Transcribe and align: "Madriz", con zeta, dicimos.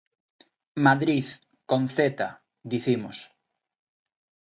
"Madriz", 0.85 1.27
con 1.69 1.81
zeta, 1.95 2.29
dicimos. 2.71 3.17